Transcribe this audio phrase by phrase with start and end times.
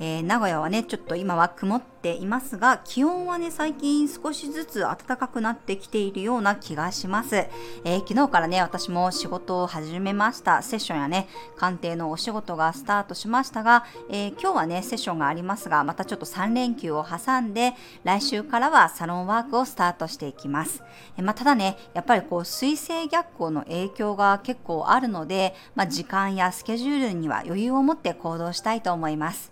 [0.00, 7.36] えー、名古屋はね、ちょっと今は曇っていますが、気温はね、最近少しずつ暖かくなってきているような気がします。
[7.36, 10.62] えー、昨日からね、私も仕事を始めました。
[10.62, 17.74] セッションやね、鑑定のお仕事がスタートしましたが、えー、今日はね、セッションがありますが、またちょっと3連休を挟んで、
[18.04, 20.82] 来週からはサロンワークをスタートしていきます。
[21.16, 29.51] えまあ、ただね、やっぱりこう、水星逆行の影響が結構あるので、まあ、時間やスケジュールには余裕を持って行動したいと思います。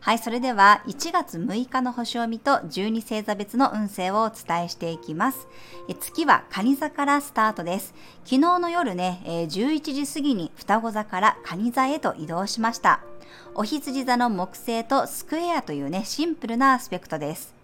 [0.00, 5.46] はい、それでは1月6日の星を見と12星座別の運勢をお伝えしていきます。
[5.88, 7.94] え月は蟹座からスタートです。
[8.24, 13.00] 昨日の夜ね、え11時過ぎに双子座から蟹座へと移動しました。
[13.54, 17.54] お羊座の木星とスクエアというね、シンプルなアスペクトです。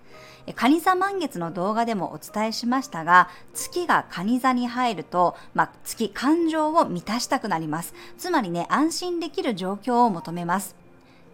[0.54, 7.95] 蟹座満月の動画でもお伝えしましたが、月が蟹座に入ると、まあ、月感情を満たしたくなります。
[8.16, 10.77] つまりね、安心できる状況を求めます。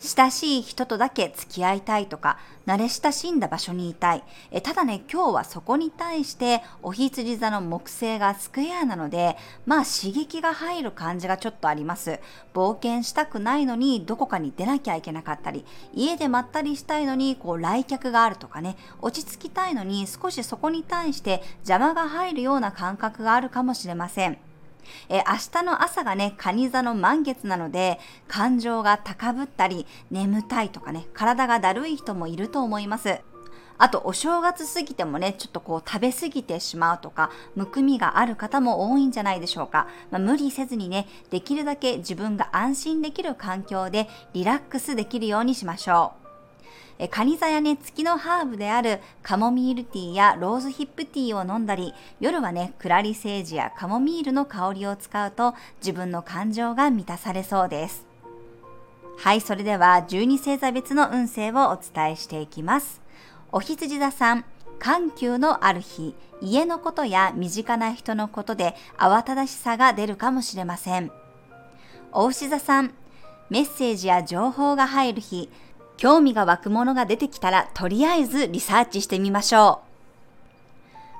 [0.03, 4.25] 親しい人とだけ付き合いたいとか、慣れ親しんだ場所にいたい。
[4.50, 12.19] えただね、今日はそこに対して、お羊座の木星がスクエアなので、まあ刺激が入る感じがちょっとあります。
[12.53, 24.52] 冒険したくないのに、どこかに出なきゃいけなかったり、家でまったりしたいのに、こう来客があるとかね、落ち着きたいのに、少しそこに対して邪魔が入るような感覚があるかもしれません。
[25.08, 33.20] えー、明日の朝がね、蟹座の満月なので、感情が高ぶったり、眠たいとかね、体がだるい人もいると思います。
[33.78, 39.88] あと、お正月過ぎてもね、ちょっとこう食べ過ぎてしまうとか、むくみがある方も多いんじゃないでしょうか。
[40.10, 46.22] まあ、無理せずにね、できるだけ自分が安心できる環境でリラックスできるようにしましょう。
[47.03, 58.06] えカニ座やね、月のハーブであるカモミールティーやローズヒップティーを飲んだり、夜はね、クラリセージやカモミールの香りを使うと自分の感情が満たされそうです。
[59.19, 63.00] はい、それでは12星座別の運勢をお伝えしていきます。
[63.50, 64.44] お羊座さん、
[64.78, 71.10] 緩急のある日、家のことや身近な人のことで慌ただしさが出るかもしれません。
[72.12, 72.94] お牛座さん、
[73.50, 75.50] メッセージや情報が入る日、
[75.97, 79.80] 興味が湧くものが出てきたら、とりあえずリサーチしてみましょ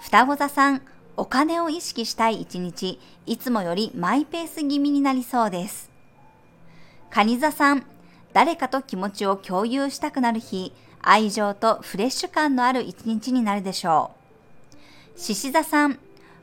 [0.01, 0.05] う。
[0.05, 0.83] 双子座さん、
[1.17, 5.91] お金を意識したい一日、いつもよりマイペース気味になりそうです。
[7.11, 7.85] 蟹座さん、
[8.33, 10.73] 誰かと気持ちを共有したくなる日、
[11.03, 14.13] 愛情とフレッシュ感のある一日になるでしょ
[15.17, 15.21] う。
[15.21, 15.99] 獅子座さん、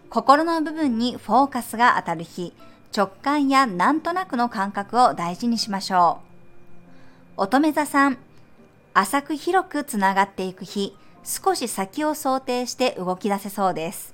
[0.09, 2.53] 心の部分にフォーカスが当たる日、
[2.96, 6.28] 直感やなんとなくの感覚を大事にしましょう。
[7.42, 8.18] 乙女座さん、
[8.94, 14.14] 浅く広くつながっていく日、少し先を想定して動き出せそうです。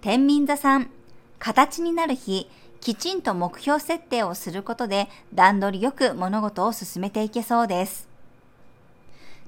[0.00, 0.88] 天秤座さん、
[1.38, 2.48] 形になる日、
[2.80, 8.08] きちんと目標設定をすることで段取りよく物事を進めていけそうです。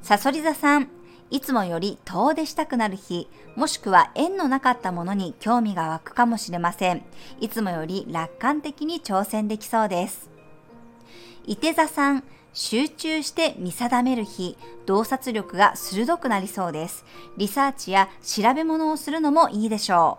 [0.03, 0.89] さそり座さん、
[1.31, 7.03] いつもより遠出したくなる日、もしくは縁のなかったものに興味が湧くかもしれません。
[7.41, 10.29] いつもより楽観的に挑戦できそうです。
[11.47, 12.25] 伊手座さん、
[12.55, 17.05] 集中して見定める日、洞察力が鋭くなりそうです。
[17.37, 20.19] リサーチや調べ物をするのもいいでしょ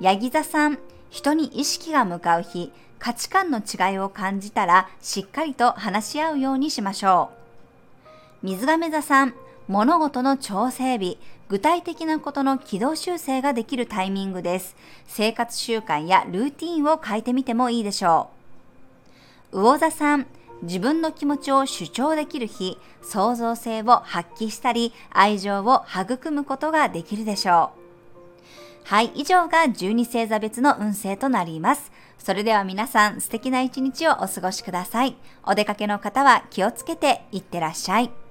[0.00, 0.04] う。
[0.04, 0.78] ヤギ座さん、
[1.10, 7.30] 人に意識が向かう日、価値観の違いを感じたらしっかりと話し合うようにしましょ
[8.42, 8.46] う。
[8.46, 9.34] 水亀座さん、
[9.68, 11.18] 物事の調整日、
[11.48, 14.76] 具体的なことの軌道修正ができるタイミングです。
[15.06, 18.30] 生活習慣やルーティンを変えてみてもいいでしょ
[19.52, 19.60] う。
[19.60, 20.26] 魚座さん、
[20.62, 27.86] 自分の気持ちを主張できる日、創造性を発揮したり、愛情を育むことができるでしょう。
[28.84, 31.90] はい、以上が12星座別の運勢となります。
[32.18, 35.16] それでは皆さん素敵な一日をお過ごしください。
[35.44, 38.25] お出かけの方は気をつけていってらっしゃい。